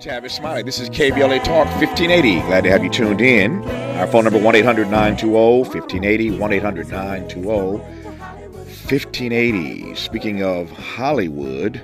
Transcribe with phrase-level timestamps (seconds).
[0.00, 0.62] Tavis Smiley.
[0.62, 2.40] This is KBLA Talk 1580.
[2.46, 3.62] Glad to have you tuned in.
[3.98, 6.38] Our phone number 1 800 920 1580.
[6.38, 9.94] 1 800 920 1580.
[9.96, 11.82] Speaking of Hollywood,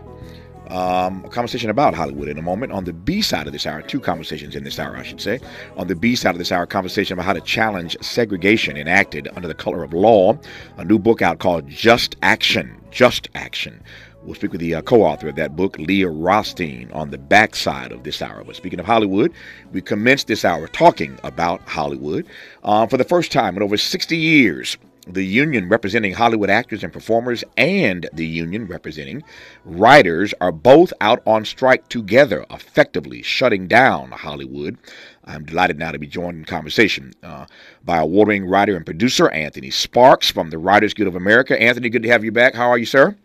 [0.68, 2.72] um, a conversation about Hollywood in a moment.
[2.72, 5.38] On the B side of this hour, two conversations in this hour, I should say.
[5.76, 9.46] On the B side of this hour, conversation about how to challenge segregation enacted under
[9.46, 10.38] the color of law.
[10.78, 12.80] A new book out called Just Action.
[12.90, 13.82] Just Action.
[14.26, 17.92] We'll speak with the uh, co author of that book, Leah Rothstein, on the backside
[17.92, 18.42] of this hour.
[18.42, 19.32] But speaking of Hollywood,
[19.72, 22.26] we commenced this hour talking about Hollywood.
[22.64, 26.92] Uh, for the first time in over 60 years, the union representing Hollywood actors and
[26.92, 29.22] performers and the union representing
[29.64, 34.76] writers are both out on strike together, effectively shutting down Hollywood.
[35.24, 37.46] I'm delighted now to be joined in conversation uh,
[37.84, 41.60] by award winning writer and producer Anthony Sparks from the Writers Guild of America.
[41.60, 42.56] Anthony, good to have you back.
[42.56, 43.16] How are you, sir?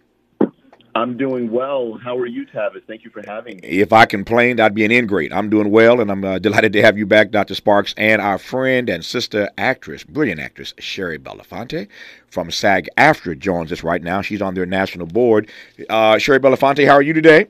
[0.94, 1.98] I'm doing well.
[2.04, 2.84] How are you, Tavis?
[2.86, 3.68] Thank you for having me.
[3.68, 5.32] If I complained, I'd be an ingrate.
[5.32, 7.56] I'm doing well, and I'm uh, delighted to have you back, Dr.
[7.56, 11.88] Sparks, and our friend and sister actress, brilliant actress, Shari Belafonte
[12.30, 14.22] from SAG AFTRA joins us right now.
[14.22, 15.50] She's on their national board.
[15.90, 17.48] Uh, Shari Belafonte, how are you today?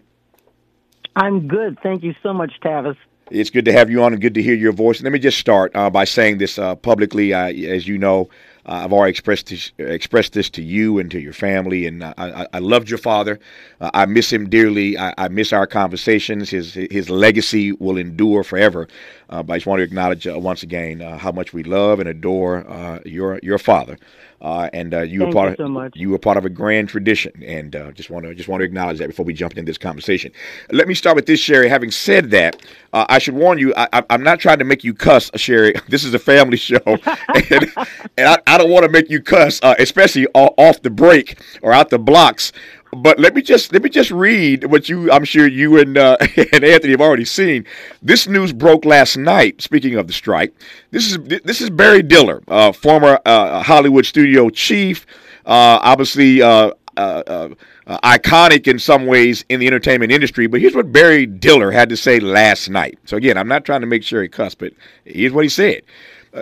[1.16, 1.78] I'm good.
[1.82, 2.98] Thank you so much, Tavis.
[3.30, 5.02] It's good to have you on and good to hear your voice.
[5.02, 7.34] Let me just start uh, by saying this uh, publicly.
[7.34, 8.30] Uh, as you know,
[8.66, 12.14] uh, I've already expressed this, expressed this to you and to your family, and I,
[12.18, 13.40] I, I loved your father.
[13.80, 14.98] Uh, I miss him dearly.
[14.98, 16.50] I, I, miss our conversations.
[16.50, 18.88] His his legacy will endure forever.
[19.30, 23.02] Uh, but I just want to acknowledge once again how much we love and adore
[23.06, 23.98] your your father.
[24.42, 26.50] Uh, and uh, you Thank were part you of so you were part of a
[26.50, 29.54] grand tradition, and uh, just want to just want to acknowledge that before we jump
[29.54, 30.32] into this conversation.
[30.72, 31.70] Let me start with this, Shari.
[31.70, 32.60] Having said that,
[32.92, 35.76] uh, I should warn you, I, am not trying to make you cuss, Shari.
[35.92, 37.72] This is a family show, and,
[38.18, 41.74] and I, I, don't want to make you cuss, uh, especially off the break or
[41.74, 42.54] out the blocks.
[42.94, 46.18] But let me just let me just read what you I'm sure you and uh,
[46.54, 47.66] and Anthony have already seen.
[48.02, 49.62] This news broke last night.
[49.62, 50.54] Speaking of the strike,
[50.92, 55.06] this is this is Barry Diller, uh, former uh, Hollywood studio chief,
[55.46, 57.50] uh, obviously uh, uh,
[57.88, 60.48] iconic in some ways in the entertainment industry.
[60.48, 63.00] But here's what Barry Diller had to say last night.
[63.06, 64.74] So again, I'm not trying to make sure he cussed, but
[65.06, 65.84] here's what he said.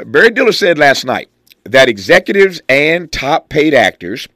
[0.08, 1.30] Barry Diller said last night
[1.64, 4.28] that executives and top paid actors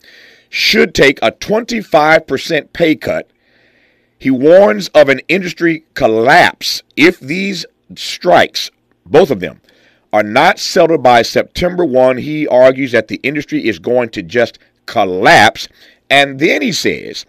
[0.54, 3.28] should take a 25% pay cut.
[4.20, 7.66] He warns of an industry collapse if these
[7.96, 8.70] strikes,
[9.04, 9.62] both of them,
[10.14, 12.20] are not settled by September 1.
[12.20, 15.68] He argues that the industry is going to just collapse.
[16.08, 17.26] And then he says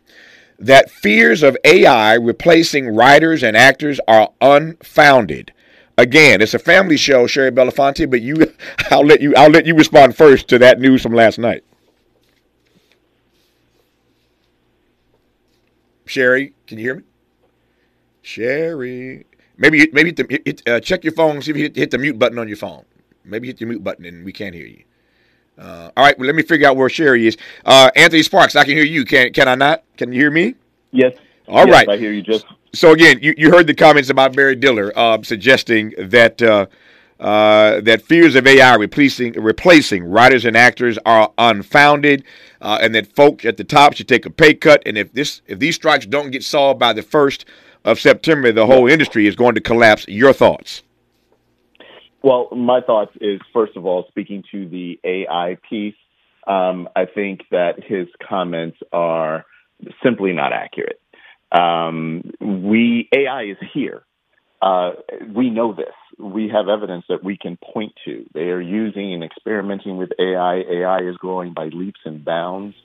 [0.58, 5.50] that fears of AI replacing writers and actors are unfounded.
[5.96, 8.52] Again, it's a family show, Shari Belafonte, but you
[8.90, 11.64] I'll let you I'll let you respond first to that news from last night.
[16.06, 17.02] Shari, can you hear me?
[18.22, 19.26] Shari,
[19.56, 21.98] maybe maybe hit the, hit, uh, check your phone, see if you hit, hit, the
[21.98, 22.84] mute button on your phone.
[23.24, 24.84] Maybe hit the mute button and we can't hear you.
[25.58, 27.36] Uh, all right, well, let me figure out where Shari is.
[27.64, 29.04] Uh, Anthony Sparks, I can hear you.
[29.04, 29.84] Can can I not?
[29.96, 30.54] Can you hear me?
[30.90, 31.14] Yes.
[31.46, 31.88] All yes, right.
[31.88, 32.22] I hear you.
[32.22, 36.40] Just so again, you, you heard the comments about Barry Diller uh, suggesting that
[37.24, 42.22] uh, that fears of AI replacing replacing writers and actors are unfounded,
[42.60, 44.82] uh, and that folks at the top should take a pay cut.
[44.84, 47.46] And if this if these strikes don't get solved by the first
[47.86, 50.06] of September, the whole industry is going to collapse.
[50.06, 50.82] Your thoughts?
[52.22, 55.94] Well, my thoughts is first of all speaking to the AI piece.
[56.46, 59.46] Um, I think that his comments are
[60.02, 61.00] simply not accurate.
[61.50, 64.04] Um, we AI is here.
[64.60, 64.92] Uh,
[65.34, 65.94] we know this.
[66.18, 68.26] We have evidence that we can point to.
[68.34, 70.56] They are using and experimenting with AI.
[70.56, 72.76] AI is growing by leaps and bounds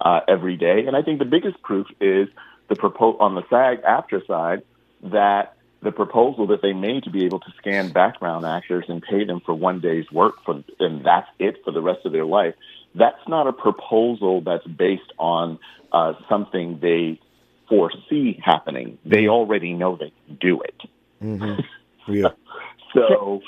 [0.00, 0.84] uh, every day.
[0.86, 2.28] And I think the biggest proof is
[2.68, 4.62] the propo- on the SAG AFTRA side
[5.02, 9.24] that the proposal that they made to be able to scan background actors and pay
[9.24, 12.54] them for one day's work for, and that's it for the rest of their life.
[12.94, 15.58] That's not a proposal that's based on
[15.92, 17.20] uh, something they
[17.68, 18.98] foresee happening.
[19.04, 20.82] They already know they can do it.
[21.22, 22.12] Mm-hmm.
[22.12, 22.28] Yeah.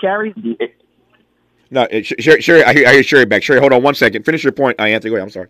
[0.00, 0.34] Shari.
[1.70, 3.42] No, Sherry, Shari, I hear, I hear Shari back.
[3.42, 4.24] Shari, hold on one second.
[4.24, 5.10] Finish your point, uh, Anthony.
[5.10, 5.26] Go ahead.
[5.26, 5.48] I'm sorry.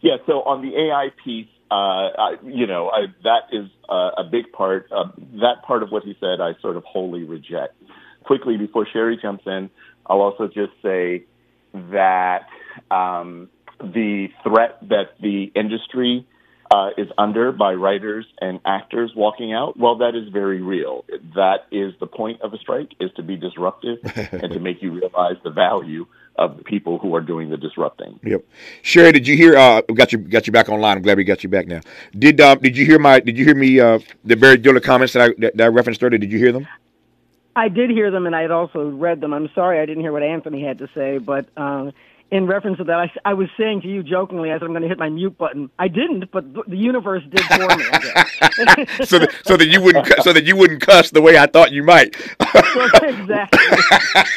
[0.00, 0.16] Yeah.
[0.26, 4.52] So on the AI piece, uh, I, you know, I, that is uh, a big
[4.52, 4.90] part.
[4.92, 5.08] Uh,
[5.40, 7.74] that part of what he said, I sort of wholly reject.
[8.24, 9.70] Quickly before Shari jumps in,
[10.06, 11.24] I'll also just say
[11.74, 12.46] that
[12.90, 13.48] um,
[13.80, 16.26] the threat that the industry
[16.70, 21.04] uh, is under by writers and actors walking out, well, that is very real.
[21.34, 23.98] That is the point of a strike, is to be disruptive
[24.32, 26.06] and to make you realize the value
[26.38, 28.20] of the people who are doing the disrupting.
[28.22, 28.44] Yep.
[28.82, 29.56] Shari, did you hear?
[29.56, 30.98] Uh, got you got you back online.
[30.98, 31.80] I'm glad we got you back now.
[32.18, 33.20] Did uh, did you hear my?
[33.20, 33.80] Did you hear me?
[33.80, 36.18] Uh, the Barry Diller comments that I that, that I referenced earlier.
[36.18, 36.66] Did you hear them?
[37.54, 39.32] I did hear them, and I had also read them.
[39.32, 41.90] I'm sorry I didn't hear what Anthony had to say, but uh,
[42.30, 44.82] in reference to that, I, I was saying to you jokingly, I said I'm going
[44.82, 45.70] to hit my mute button.
[45.78, 47.84] I didn't, but the universe did for me.
[49.04, 51.70] so, that, so that you wouldn't, so that you wouldn't cuss the way I thought
[51.70, 52.16] you might.
[52.40, 53.60] exactly.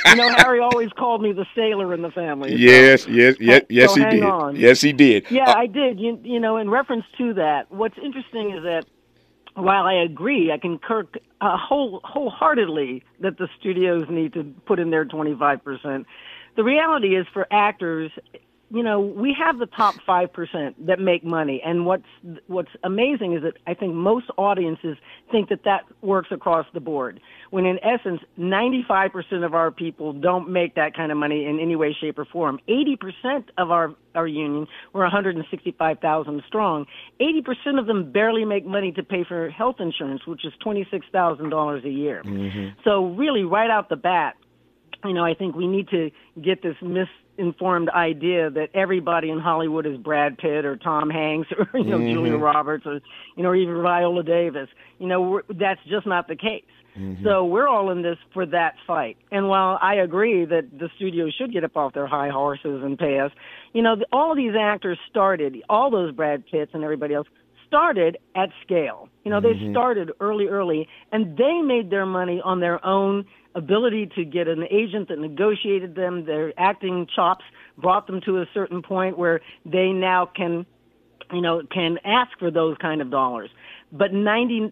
[0.05, 2.55] you know, Harry always called me the sailor in the family.
[2.55, 4.23] Yes, so, yes, yes, yes, so he did.
[4.23, 4.55] On.
[4.55, 5.25] Yes, he did.
[5.31, 5.99] Yeah, uh, I did.
[5.99, 8.85] You, you know, in reference to that, what's interesting is that
[9.55, 11.07] while I agree, I concur
[11.41, 16.05] uh, whole, wholeheartedly that the studios need to put in their 25%
[16.55, 18.11] the reality is for actors,
[18.71, 21.61] you know, we have the top 5% that make money.
[21.65, 22.05] And what's,
[22.45, 24.97] what's amazing is that I think most audiences
[25.31, 27.19] think that that works across the board.
[27.49, 31.75] When in essence, 95% of our people don't make that kind of money in any
[31.75, 32.59] way, shape, or form.
[32.69, 36.85] 80% of our, our union, we're 165,000 strong.
[37.19, 41.89] 80% of them barely make money to pay for health insurance, which is $26,000 a
[41.89, 42.21] year.
[42.23, 42.79] Mm-hmm.
[42.83, 44.35] So really, right out the bat,
[45.03, 46.11] you know, I think we need to
[46.41, 51.67] get this misinformed idea that everybody in Hollywood is Brad Pitt or Tom Hanks or
[51.79, 52.13] you know mm-hmm.
[52.13, 53.01] Julia Roberts or
[53.35, 54.69] you know or even Viola Davis.
[54.97, 56.63] You know, that's just not the case.
[56.97, 57.23] Mm-hmm.
[57.23, 59.17] So we're all in this for that fight.
[59.31, 62.97] And while I agree that the studios should get up off their high horses and
[62.97, 63.31] pay us,
[63.73, 67.27] you know, all these actors started, all those Brad Pitts and everybody else
[67.67, 69.07] started at scale.
[69.23, 69.67] You know, mm-hmm.
[69.67, 73.25] they started early, early, and they made their money on their own
[73.55, 77.43] ability to get an agent that negotiated them, their acting chops
[77.77, 80.65] brought them to a certain point where they now can,
[81.31, 83.49] you know, can ask for those kind of dollars.
[83.91, 84.71] But 90%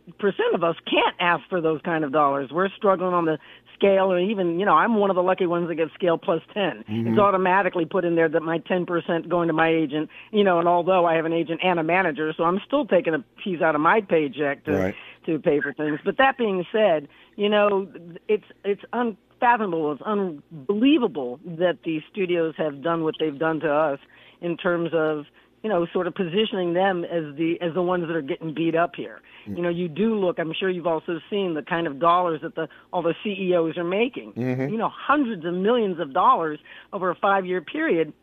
[0.53, 2.49] of us can't ask for those kind of dollars.
[2.51, 3.39] We're struggling on the
[3.77, 6.41] scale or even, you know, I'm one of the lucky ones that get scale plus
[6.53, 6.63] 10.
[6.63, 7.07] Mm-hmm.
[7.09, 10.67] It's automatically put in there that my 10% going to my agent, you know, and
[10.67, 13.75] although I have an agent and a manager, so I'm still taking a piece out
[13.75, 14.95] of my paycheck to, right.
[15.25, 15.99] to pay for things.
[16.03, 17.87] But that being said, you know,
[18.27, 23.99] it's it's unfathomable, it's unbelievable that the studios have done what they've done to us
[24.41, 25.25] in terms of
[25.63, 28.75] you know, sort of positioning them as the as the ones that are getting beat
[28.75, 29.21] up here.
[29.45, 30.39] You know, you do look.
[30.39, 33.83] I'm sure you've also seen the kind of dollars that the all the CEOs are
[33.83, 34.33] making.
[34.33, 34.69] Mm-hmm.
[34.69, 36.59] You know, hundreds of millions of dollars
[36.91, 38.13] over a five year period,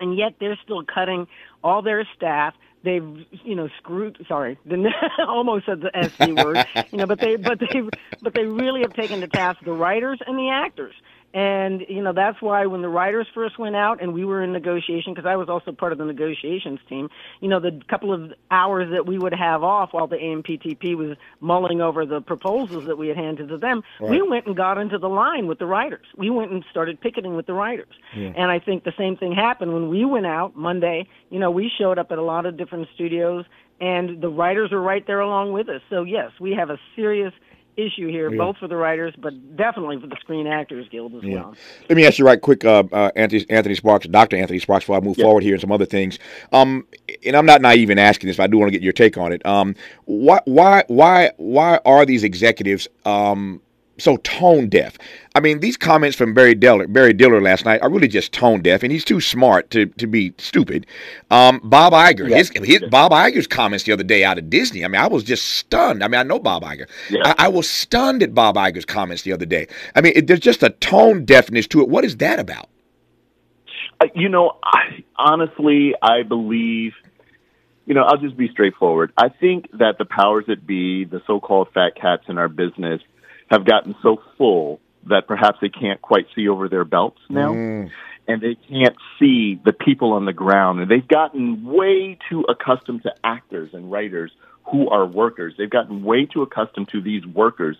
[0.00, 1.28] and yet they're still cutting
[1.62, 4.56] all their staff they've you know screwed sorry
[5.26, 7.82] almost said the sc word you know but they but they
[8.22, 10.94] but they really have taken to task the writers and the actors
[11.34, 14.52] and, you know, that's why when the writers first went out and we were in
[14.52, 18.32] negotiation, because I was also part of the negotiations team, you know, the couple of
[18.50, 22.96] hours that we would have off while the AMPTP was mulling over the proposals that
[22.96, 24.10] we had handed to them, right.
[24.10, 26.06] we went and got into the line with the writers.
[26.16, 27.94] We went and started picketing with the writers.
[28.16, 28.32] Yeah.
[28.34, 31.06] And I think the same thing happened when we went out Monday.
[31.28, 33.44] You know, we showed up at a lot of different studios
[33.80, 35.82] and the writers were right there along with us.
[35.90, 37.32] So yes, we have a serious
[37.76, 38.38] issue here, yeah.
[38.38, 41.34] both for the writers, but definitely for the Screen Actors Guild as yeah.
[41.34, 41.54] well.
[41.88, 44.36] Let me ask you right quick, uh, uh, Anthony, Anthony Sparks, Dr.
[44.36, 45.24] Anthony Sparks, before I move yeah.
[45.24, 46.18] forward here and some other things.
[46.52, 46.86] Um,
[47.24, 49.16] and I'm not naive in asking this, but I do want to get your take
[49.16, 49.44] on it.
[49.44, 49.74] Um,
[50.04, 53.60] why, why, why, why are these executives um,
[53.98, 54.98] so tone deaf.
[55.34, 58.62] I mean, these comments from Barry Diller, Barry Diller last night are really just tone
[58.62, 60.86] deaf, and he's too smart to, to be stupid.
[61.30, 62.38] Um, Bob Iger, yeah.
[62.38, 64.84] his, his, Bob Iger's comments the other day out of Disney.
[64.84, 66.02] I mean, I was just stunned.
[66.02, 66.88] I mean, I know Bob Iger.
[67.10, 67.34] Yeah.
[67.38, 69.66] I, I, was stunned at Bob Iger's comments the other day.
[69.94, 71.88] I mean, it, there's just a tone deafness to it.
[71.88, 72.68] What is that about?
[74.00, 76.92] Uh, you know, I, honestly, I believe
[77.86, 79.12] you know, I'll just be straightforward.
[79.16, 83.00] I think that the powers that be, the so-called fat cats in our business,
[83.50, 87.52] have gotten so full that perhaps they can't quite see over their belts now.
[87.52, 87.90] Mm.
[88.28, 90.80] And they can't see the people on the ground.
[90.80, 94.32] And they've gotten way too accustomed to actors and writers
[94.70, 95.54] who are workers.
[95.56, 97.76] They've gotten way too accustomed to these workers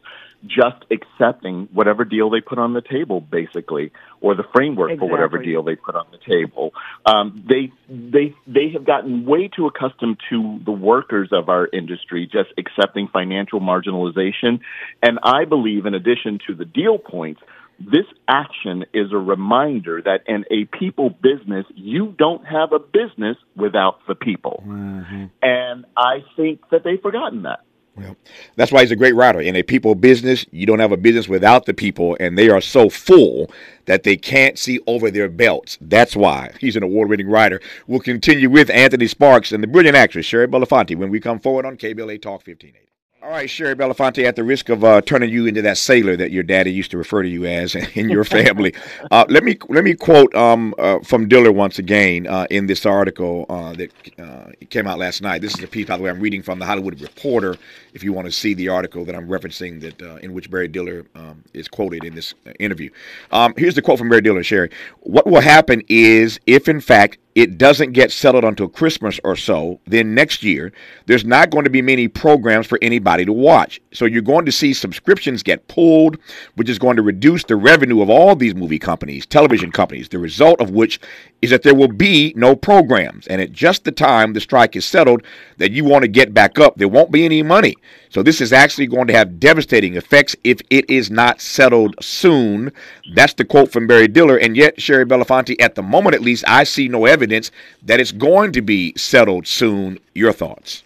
[0.47, 3.91] just accepting whatever deal they put on the table, basically,
[4.21, 5.09] or the framework exactly.
[5.09, 6.73] for whatever deal they put on the table.
[7.05, 12.29] Um, they they they have gotten way too accustomed to the workers of our industry
[12.31, 14.61] just accepting financial marginalization,
[15.03, 17.41] and I believe, in addition to the deal points.
[17.79, 23.37] This action is a reminder that in a people business, you don't have a business
[23.55, 24.63] without the people.
[24.67, 25.27] Mm-hmm.
[25.43, 27.61] And I think that they've forgotten that.
[27.97, 28.17] Well,
[28.57, 29.41] that's why he's a great writer.
[29.41, 32.61] In a people business, you don't have a business without the people, and they are
[32.61, 33.51] so full
[33.87, 35.79] that they can't see over their belts.
[35.81, 37.61] That's why he's an award winning writer.
[37.87, 41.65] We'll continue with Anthony Sparks and the brilliant actress Shari Belafonte when we come forward
[41.65, 42.86] on KBLA Talk 1580.
[43.23, 46.33] All right, Shari Belafonte, at the risk of uh, turning you into that sailor that
[46.33, 48.75] your daddy used to refer to you as in your family,
[49.11, 52.85] uh, let me let me quote um, uh, from Diller once again uh, in this
[52.85, 55.41] article uh, that uh, came out last night.
[55.41, 57.57] This is a piece, by the way, I'm reading from the Hollywood Reporter.
[57.95, 61.07] If you want to see the article that I'm referencing, that in which Barry Diller
[61.15, 62.91] um, is quoted in this interview.
[63.33, 64.71] Um, here's the quote from Barry Diller, Shari:
[65.01, 69.79] What will happen is, if in fact it doesn't get settled until Christmas or so,
[69.85, 70.73] then next year
[71.05, 73.79] there's not going to be many programs for anybody to watch.
[73.93, 76.17] So you're going to see subscriptions get pulled,
[76.55, 80.19] which is going to reduce the revenue of all these movie companies, television companies, the
[80.19, 80.99] result of which
[81.47, 83.27] is that there will be no programs.
[83.27, 85.23] And at just the time the strike is settled
[85.59, 87.75] that you want to get back up, there won't be any money.
[88.09, 92.73] So this is actually going to have devastating effects if it is not settled soon.
[93.15, 94.39] That's the quote from Barry Diller.
[94.39, 97.51] And yet, Shari Belafonte, at the moment at least, I see no evidence evidence
[97.83, 99.99] that it's going to be settled soon.
[100.15, 100.83] Your thoughts?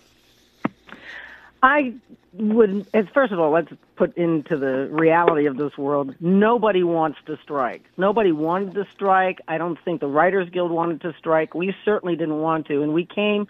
[1.63, 1.95] I
[2.33, 6.15] would, first of all, let's put into the reality of this world.
[6.21, 7.85] Nobody wants to strike.
[7.97, 9.41] Nobody wanted to strike.
[9.49, 11.55] I don't think the Writers Guild wanted to strike.
[11.55, 13.47] We certainly didn't want to, and we came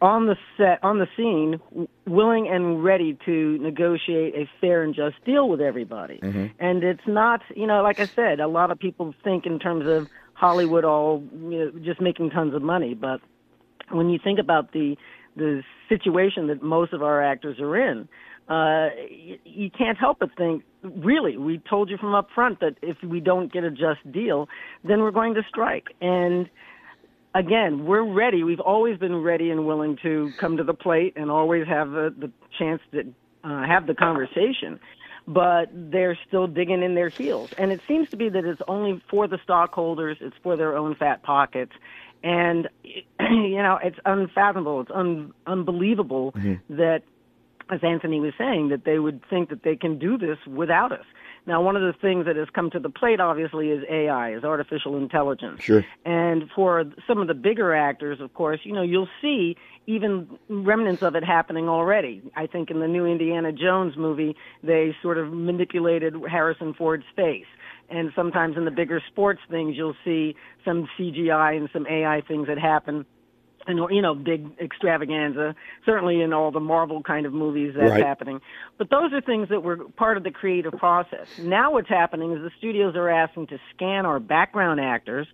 [0.00, 1.60] on the set, on the scene,
[2.06, 6.18] willing and ready to negotiate a fair and just deal with everybody.
[6.18, 6.46] Mm-hmm.
[6.58, 9.86] And it's not, you know, like I said, a lot of people think in terms
[9.86, 12.94] of Hollywood all you know, just making tons of money.
[12.94, 13.20] But
[13.90, 14.98] when you think about the
[15.36, 18.08] the situation that most of our actors are in,
[18.48, 22.76] uh, you, you can't help but think, really, we told you from up front that
[22.82, 24.48] if we don't get a just deal,
[24.82, 25.86] then we're going to strike.
[26.00, 26.48] And
[27.34, 28.44] again, we're ready.
[28.44, 32.14] We've always been ready and willing to come to the plate and always have the,
[32.16, 33.00] the chance to
[33.44, 34.78] uh, have the conversation
[35.26, 37.50] but they're still digging in their heels.
[37.56, 40.94] And it seems to be that it's only for the stockholders, it's for their own
[40.94, 41.72] fat pockets.
[42.24, 42.68] And,
[43.20, 46.76] you know, it's unfathomable, it's un- unbelievable mm-hmm.
[46.76, 47.02] that,
[47.70, 51.04] as Anthony was saying, that they would think that they can do this without us.
[51.46, 54.44] Now, one of the things that has come to the plate, obviously, is AI, is
[54.44, 55.62] artificial intelligence.
[55.62, 55.84] Sure.
[56.06, 61.02] And for some of the bigger actors, of course, you know, you'll see even remnants
[61.02, 62.22] of it happening already.
[62.34, 67.44] I think in the new Indiana Jones movie, they sort of manipulated Harrison Ford's face.
[67.90, 72.48] And sometimes in the bigger sports things, you'll see some CGI and some AI things
[72.48, 73.04] that happen
[73.66, 75.54] and you know big extravaganza
[75.86, 78.04] certainly in all the marvel kind of movies that's right.
[78.04, 78.40] happening
[78.78, 82.42] but those are things that were part of the creative process now what's happening is
[82.42, 85.26] the studios are asking to scan our background actors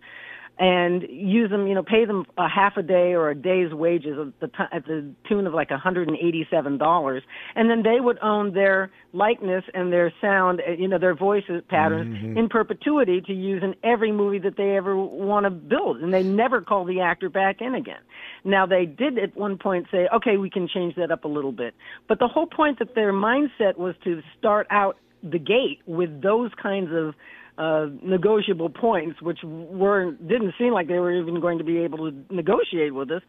[0.60, 4.18] and use them, you know, pay them a half a day or a day's wages
[4.18, 7.20] at the, t- at the tune of like $187.
[7.54, 11.44] And then they would own their likeness and their sound, uh, you know, their voice
[11.70, 12.36] patterns mm-hmm.
[12.36, 15.96] in perpetuity to use in every movie that they ever want to build.
[16.02, 18.00] And they never call the actor back in again.
[18.44, 21.52] Now, they did at one point say, okay, we can change that up a little
[21.52, 21.74] bit.
[22.06, 26.50] But the whole point that their mindset was to start out the gate with those
[26.60, 27.14] kinds of
[27.58, 32.10] uh, negotiable points, which weren't didn't seem like they were even going to be able
[32.10, 33.22] to negotiate with us,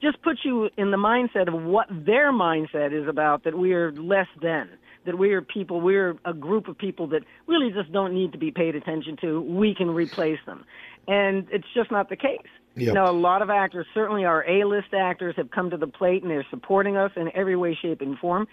[0.00, 3.44] just puts you in the mindset of what their mindset is about.
[3.44, 4.70] That we are less than.
[5.04, 5.80] That we are people.
[5.80, 9.40] We're a group of people that really just don't need to be paid attention to.
[9.40, 10.64] We can replace them,
[11.06, 12.46] and it's just not the case.
[12.76, 12.94] Yep.
[12.94, 16.30] Now, a lot of actors, certainly our A-list actors, have come to the plate and
[16.30, 18.46] they're supporting us in every way, shape, and form.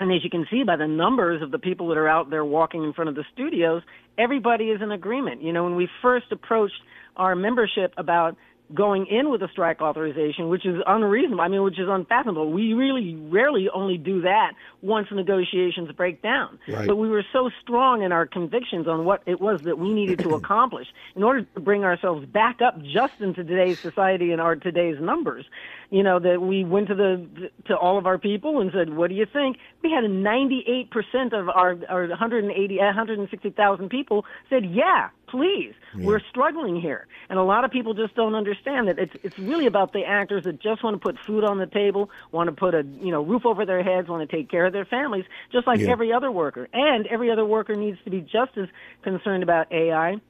[0.00, 2.44] And as you can see by the numbers of the people that are out there
[2.44, 3.82] walking in front of the studios,
[4.18, 5.42] everybody is in agreement.
[5.42, 6.74] You know, when we first approached
[7.16, 8.36] our membership about
[8.72, 11.42] going in with a strike authorization, which is unreasonable.
[11.42, 12.50] I mean, which is unfathomable.
[12.50, 16.58] We really rarely only do that once negotiations break down.
[16.66, 16.86] Right.
[16.86, 20.20] But we were so strong in our convictions on what it was that we needed
[20.20, 24.56] to accomplish in order to bring ourselves back up just into today's society and our
[24.56, 25.44] today's numbers.
[25.90, 29.10] You know, that we went to the to all of our people and said, "What
[29.10, 35.74] do you think?" We had 98% of our our 180 160,000 people said, "Yeah, please.
[35.96, 36.06] Yeah.
[36.06, 37.06] We're struggling here.
[37.28, 40.44] And a lot of people just don't understand that it's it's really about the actors
[40.44, 43.22] that just want to put food on the table, want to put a you know
[43.22, 45.90] roof over their heads, want to take care of their families, just like yeah.
[45.90, 46.68] every other worker.
[46.72, 48.68] And every other worker needs to be just as
[49.02, 50.20] concerned about AI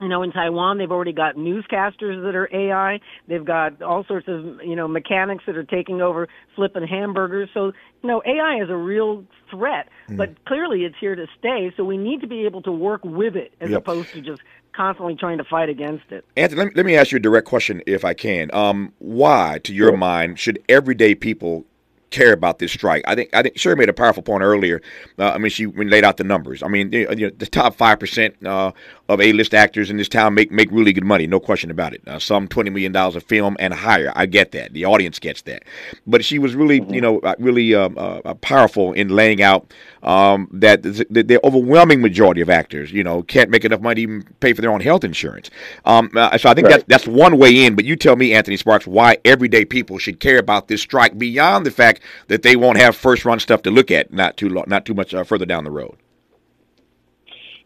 [0.00, 3.00] you know, in Taiwan, they've already got newscasters that are AI.
[3.28, 7.48] They've got all sorts of, you know, mechanics that are taking over flipping hamburgers.
[7.54, 7.72] So,
[8.02, 10.16] you know, AI is a real threat, mm.
[10.16, 11.72] but clearly it's here to stay.
[11.76, 13.80] So we need to be able to work with it as yep.
[13.80, 14.42] opposed to just
[14.74, 16.24] constantly trying to fight against it.
[16.36, 18.50] Anthony, let me, let me ask you a direct question, if I can.
[18.52, 21.64] Um, why, to your mind, should everyday people
[22.10, 23.02] care about this strike.
[23.06, 24.80] I think I think Shari made a powerful point earlier.
[25.18, 26.62] Uh, I mean, she laid out the numbers.
[26.62, 28.72] I mean, you know, the top five percent uh,
[29.08, 32.02] of A-list actors in this town make make really good money, no question about it.
[32.06, 34.12] Uh, some twenty million dollars a film and higher.
[34.14, 34.72] I get that.
[34.72, 35.62] The audience gets that.
[36.06, 36.94] But she was really, mm-hmm.
[36.94, 39.72] you know, uh, really um, uh, uh, powerful in laying out
[40.02, 44.00] um, that the, the, overwhelming majority of actors, you know, can't make enough money to
[44.02, 45.50] even pay for their own health insurance.
[45.84, 46.70] Um, so I think right.
[46.70, 47.74] that's that's one way in.
[47.76, 51.66] But you tell me, Anthony Sparks, why everyday people should care about this strike beyond
[51.66, 54.64] the fact that they won't have first run stuff to look at not too long,
[54.66, 55.96] not too much uh, further down the road.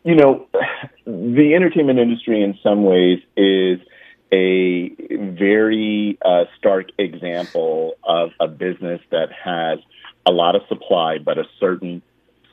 [0.03, 0.47] You know,
[1.07, 3.81] the entertainment industry in some ways is
[4.33, 9.79] a very uh, stark example of a business that has
[10.27, 12.03] a lot of supply but a certain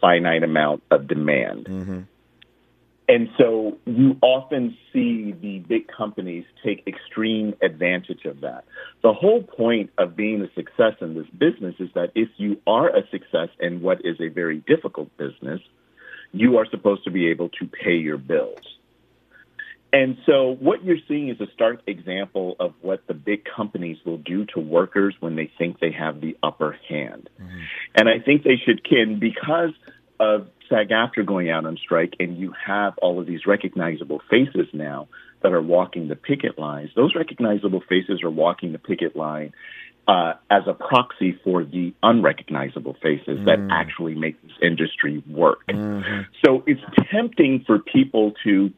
[0.02, 1.66] finite amount of demand.
[1.66, 2.00] Mm-hmm.
[3.10, 8.66] And so you often see the big companies take extreme advantage of that.
[9.02, 12.90] The whole point of being a success in this business is that if you are
[12.90, 15.62] a success in what is a very difficult business,
[16.40, 18.60] you are supposed to be able to pay your bills.
[19.94, 24.18] And so what you're seeing is a stark example of what the big companies will
[24.18, 27.30] do to workers when they think they have the upper hand.
[27.42, 27.60] Mm-hmm.
[27.96, 29.72] And I think they should can because
[30.20, 35.08] of SAG-AFTRA going out on strike and you have all of these recognizable faces now
[35.42, 39.54] that are walking the picket lines, those recognizable faces are walking the picket line
[40.08, 43.46] uh, as a proxy for the unrecognizable faces mm.
[43.46, 45.60] that actually make this industry work.
[45.68, 46.22] Mm-hmm.
[46.46, 48.72] So it's tempting for people to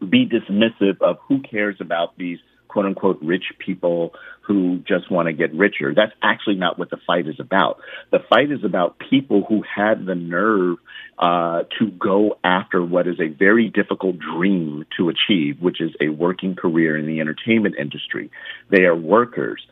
[0.00, 2.38] be dismissive of who cares about these
[2.76, 5.94] quote unquote rich people who just want to get richer.
[5.94, 7.78] That's actually not what the fight is about.
[8.12, 10.76] The fight is about people who had the nerve
[11.18, 16.10] uh, to go after what is a very difficult dream to achieve, which is a
[16.10, 18.30] working career in the entertainment industry.
[18.68, 19.62] They are workers.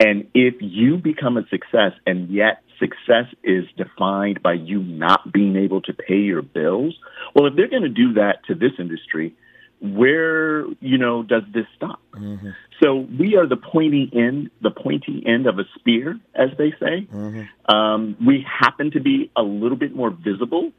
[0.00, 5.56] And if you become a success and yet success is defined by you not being
[5.56, 6.98] able to pay your bills,
[7.34, 9.36] well, if they're going to do that to this industry,
[9.84, 12.00] where you know does this stop?
[12.14, 12.48] Mm-hmm.
[12.82, 17.06] So we are the pointy end, the pointy end of a spear, as they say.
[17.12, 17.74] Mm-hmm.
[17.74, 20.72] Um, we happen to be a little bit more visible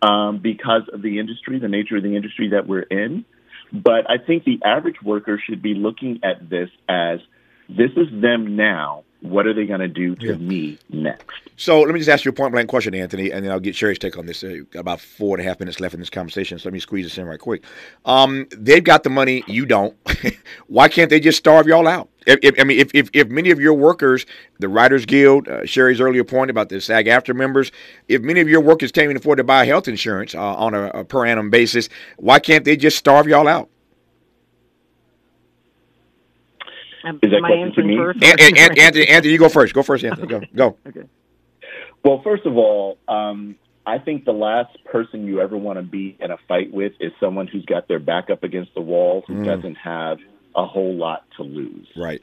[0.00, 3.26] um, because of the industry, the nature of the industry that we're in.
[3.72, 7.20] But I think the average worker should be looking at this as
[7.68, 10.36] this is them now what are they going to do to yeah.
[10.36, 11.36] me next?
[11.56, 13.74] So let me just ask you a point blank question, Anthony, and then I'll get
[13.74, 14.42] Shari's take on this.
[14.42, 16.80] Uh, got about four and a half minutes left in this conversation, so let me
[16.80, 17.64] squeeze this in right quick.
[18.04, 19.94] Um, they've got the money, you don't.
[20.68, 22.08] Why can't they just starve y'all out?
[22.26, 24.26] If, if, I mean, if, if, if many of your workers,
[24.58, 27.72] the Writers Guild, uh, Shari's earlier point about the SAG-AFTRA members,
[28.08, 30.88] if many of your workers can't even afford to buy health insurance uh, on a,
[30.88, 33.68] a per annum basis, why can't they just starve y'all out?
[37.04, 37.96] Is that question to me?
[37.96, 38.22] First?
[38.22, 39.74] Anthony, Anthony, you go first.
[39.74, 40.26] Go first, Anthony.
[40.26, 40.40] Go.
[40.54, 40.76] Go.
[40.86, 41.04] okay.
[42.04, 46.16] Well, first of all, um, I think the last person you ever want to be
[46.20, 49.34] in a fight with is someone who's got their back up against the wall, who
[49.34, 49.44] mm.
[49.44, 50.18] doesn't have
[50.54, 51.88] a whole lot to lose.
[51.96, 52.22] Right.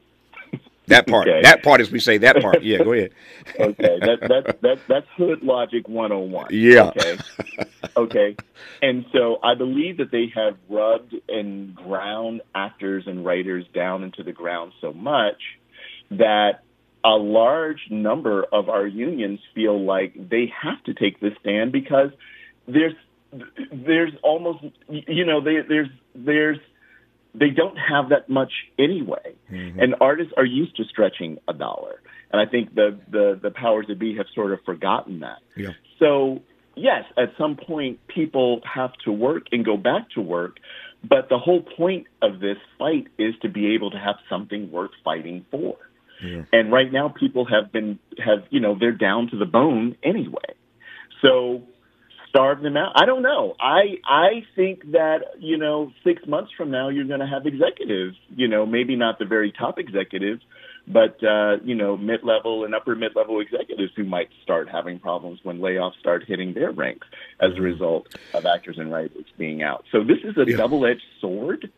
[0.88, 1.28] That part.
[1.28, 1.41] okay.
[1.41, 2.63] That part, as we say, that part.
[2.63, 3.12] Yeah, go ahead.
[3.60, 6.47] okay, that, that, that, that's hood logic 101.
[6.52, 6.89] Yeah.
[6.89, 7.17] Okay.
[7.97, 8.36] okay.
[8.82, 14.23] And so I believe that they have rubbed and ground actors and writers down into
[14.23, 15.41] the ground so much
[16.12, 16.63] that
[17.04, 22.12] a large number of our unions feel like they have to take this stand because
[22.67, 22.93] there's
[23.71, 26.60] there's almost you know they, there's there's
[27.39, 29.36] they don't have that much anyway.
[29.52, 29.80] Mm-hmm.
[29.80, 32.02] And artists are used to stretching a dollar.
[32.32, 35.39] And I think the, the, the powers that be have sort of forgotten that.
[35.56, 35.69] Yeah.
[36.00, 36.41] So,
[36.76, 40.58] yes, at some point, people have to work and go back to work.
[41.08, 44.91] But the whole point of this fight is to be able to have something worth
[45.04, 45.78] fighting for.
[46.23, 46.43] Yeah.
[46.52, 50.56] And right now, people have been, have, you know, they're down to the bone anyway.
[51.21, 51.63] So
[52.30, 52.94] starve them out?
[52.96, 53.56] I don't know.
[53.60, 58.18] I I think that you know six months from now you're going to have executives.
[58.36, 60.42] You know, maybe not the very top executives,
[60.88, 65.00] but uh, you know mid level and upper mid level executives who might start having
[65.00, 67.08] problems when layoffs start hitting their ranks
[67.40, 67.63] as a mm-hmm.
[67.63, 69.86] result of actors and writers being out.
[69.92, 70.58] So this is a yeah.
[70.58, 71.72] double edged sword.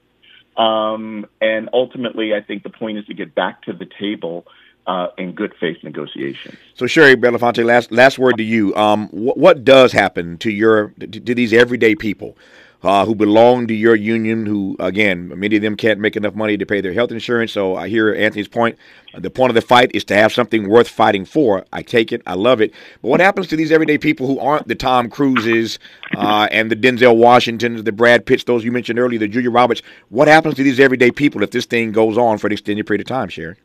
[0.57, 4.45] Um, and ultimately, I think the point is to get back to the table
[4.89, 6.57] uh, in good faith negotiations.
[6.73, 8.75] So, Shari Belafonte, last last word to you.
[8.75, 12.35] Um, wh- what does happen to your to, to these everyday people
[12.81, 14.47] uh, who belong to your union?
[14.47, 17.51] Who, again, many of them can't make enough money to pay their health insurance.
[17.51, 18.79] So, I hear Anthony's point.
[19.15, 21.65] The point of the fight is to have something worth fighting for.
[21.71, 22.23] I take it.
[22.25, 22.71] I love it.
[23.03, 25.77] But what happens to these everyday people who aren't the Tom Cruises
[26.17, 29.83] uh, and the Denzel Washingtons, the Brad Pitts, those you mentioned earlier, the Julia Roberts?
[30.09, 33.01] What happens to these everyday people if this thing goes on for an extended period
[33.01, 33.55] of time, Shari?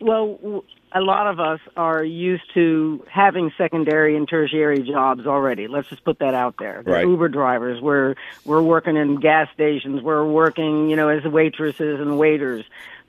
[0.00, 5.68] Well, a lot of us are used to having secondary and tertiary jobs already.
[5.68, 6.82] Let's just put that out there.
[6.82, 7.06] The right.
[7.06, 12.18] Uber drivers, we're we're working in gas stations, we're working, you know, as waitresses and
[12.18, 12.64] waiters.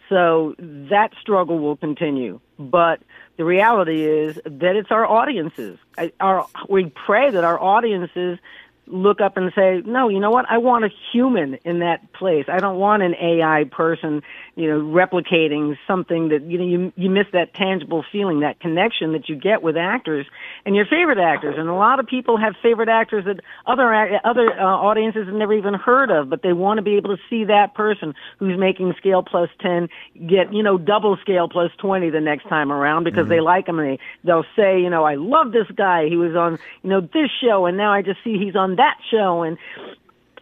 [0.10, 2.40] So that struggle will continue.
[2.58, 3.02] But
[3.36, 5.78] the reality is that it's our audiences.
[6.20, 8.40] Our, we pray that our audiences
[8.88, 10.46] look up and say, no, you know what?
[10.50, 12.46] I want a human in that place.
[12.48, 14.22] I don't want an AI person,
[14.56, 19.12] you know, replicating something that, you know, you, you miss that tangible feeling, that connection
[19.14, 20.26] that you get with actors
[20.66, 21.56] and your favorite actors.
[21.58, 25.54] And a lot of people have favorite actors that other, other uh, audiences have never
[25.54, 28.94] even heard of, but they want to be able to see that person who's making
[28.98, 29.90] scale plus 10
[30.28, 33.30] get, you know, double scale plus 20 the next time around because mm-hmm.
[33.32, 36.08] they like him and they, they'll say, you know, I love this guy.
[36.08, 38.96] He was on, you know, this show and now I just see he's on that
[39.12, 39.58] show and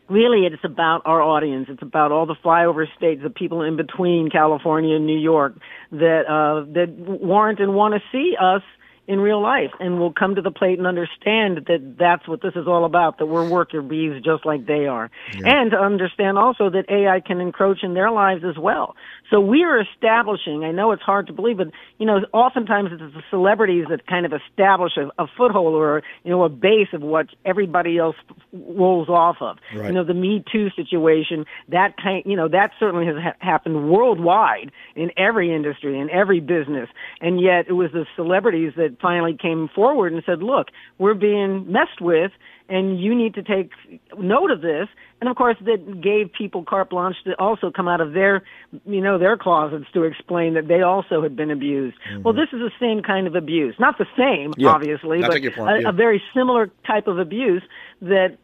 [0.07, 1.67] really it's about our audience.
[1.69, 5.53] It's about all the flyover states the people in between california and new york
[5.91, 8.61] that uh that warrant and want to see us
[9.07, 12.53] in real life and will come to the plate and understand that that's what this
[12.55, 15.11] is all about, that we're worker bees just like they are.
[15.33, 15.61] Yeah.
[15.61, 18.95] And to understand also that AI can encroach in their lives as well.
[19.29, 23.01] So we are establishing, I know it's hard to believe, but, you know, oftentimes it's
[23.01, 27.01] the celebrities that kind of establish a, a foothold or, you know, a base of
[27.01, 28.15] what everybody else
[28.53, 29.57] rolls off of.
[29.75, 29.87] Right.
[29.87, 33.89] You know, the Me Too situation, that kind, you know, that certainly has ha- happened
[33.89, 36.89] worldwide in every industry, in every business.
[37.21, 41.71] And yet it was the celebrities that finally came forward and said, look, we're being
[41.71, 42.31] messed with
[42.67, 43.71] and you need to take
[44.17, 44.87] note of this.
[45.21, 48.43] And of course, that gave people carte blanche to also come out of their,
[48.85, 51.97] you know, their closets to explain that they also had been abused.
[52.09, 52.23] Mm-hmm.
[52.23, 53.75] Well, this is the same kind of abuse.
[53.79, 55.89] Not the same, yeah, obviously, but a, yeah.
[55.89, 57.63] a very similar type of abuse
[58.01, 58.37] that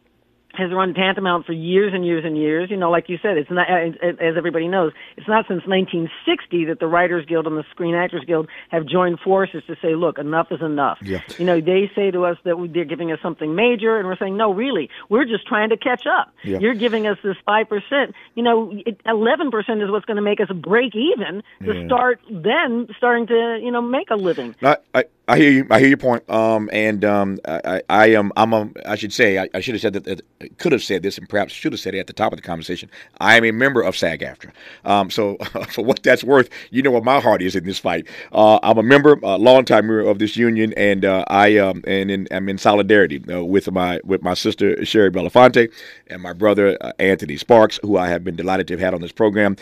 [0.54, 2.70] has run tantamount for years and years and years.
[2.70, 6.66] You know, like you said, it's not, uh, as everybody knows, it's not since 1960
[6.66, 10.18] that the Writers Guild and the Screen Actors Guild have joined forces to say, look,
[10.18, 10.98] enough is enough.
[11.02, 11.20] Yeah.
[11.38, 14.36] You know, they say to us that they're giving us something major, and we're saying,
[14.36, 16.32] no, really, we're just trying to catch up.
[16.44, 16.58] Yeah.
[16.58, 18.12] You're giving us this 5%.
[18.34, 18.72] You know,
[19.06, 21.86] 11% is what's going to make us break even to yeah.
[21.86, 24.54] start then starting to, you know, make a living.
[24.62, 25.66] I, I, I hear you.
[25.70, 26.28] I hear your point.
[26.28, 28.32] Um, and um, I, I am.
[28.36, 28.68] I'm a.
[28.84, 29.38] I should say.
[29.38, 30.22] I, I should have said that.
[30.58, 32.42] Could have said this, and perhaps should have said it at the top of the
[32.42, 32.90] conversation.
[33.20, 34.50] I am a member of SAG-AFTRA.
[34.84, 35.36] Um, so
[35.70, 38.08] for what that's worth, you know what my heart is in this fight.
[38.32, 42.10] Uh, I'm a member, a longtime member of this union, and uh, I um, and
[42.10, 45.72] in, I'm in solidarity uh, with my with my sister Shari Belafonte
[46.08, 49.00] and my brother uh, Anthony Sparks, who I have been delighted to have had on
[49.00, 49.56] this program.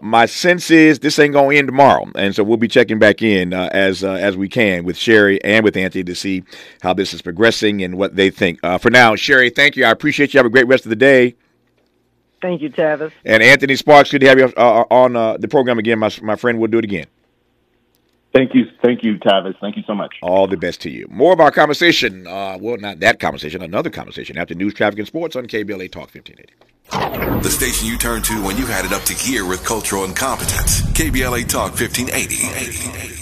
[0.00, 3.52] My sense is this ain't gonna end tomorrow, and so we'll be checking back in
[3.52, 5.01] as as we can with.
[5.02, 6.44] Shari and with Anthony to see
[6.80, 8.60] how this is progressing and what they think.
[8.62, 9.84] Uh, for now, Shari, thank you.
[9.84, 10.38] I appreciate you.
[10.38, 11.34] Have a great rest of the day.
[12.40, 13.12] Thank you, Tavis.
[13.24, 15.98] And Anthony Sparks, good to have you uh, on uh, the program again.
[15.98, 17.06] My, my friend, we'll do it again.
[18.34, 18.64] Thank you.
[18.82, 19.54] Thank you, Tavis.
[19.60, 20.14] Thank you so much.
[20.22, 21.06] All the best to you.
[21.10, 25.06] More of our conversation, uh, well, not that conversation, another conversation after News, Traffic, and
[25.06, 27.42] Sports on KBLA Talk 1580.
[27.42, 30.82] The station you turn to when you had it up to gear with cultural incompetence.
[30.92, 33.21] KBLA Talk 1580.